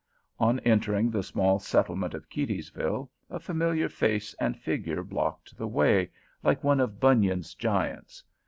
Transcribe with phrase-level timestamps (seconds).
[0.39, 6.09] On entering the small settlement of Keedysville, a familiar face and figure blocked the way,
[6.41, 8.23] like one of Bunyan's giants.